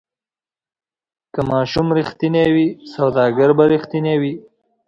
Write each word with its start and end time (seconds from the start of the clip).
که 1.33 1.41
ماشوم 1.49 1.87
ریښتینی 1.97 2.45
وي 2.53 2.67
سوداګر 2.93 3.49
به 3.57 3.63
ریښتینی 3.73 4.15
وي. 4.21 4.33